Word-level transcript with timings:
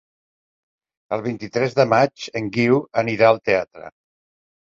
El 1.17 1.21
vint-i-tres 1.25 1.75
de 1.79 1.85
maig 1.91 2.23
en 2.41 2.47
Guiu 2.55 2.79
anirà 3.03 3.29
al 3.29 3.39
teatre. 3.51 3.93